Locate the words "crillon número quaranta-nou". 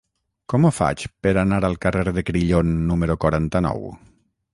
2.31-3.87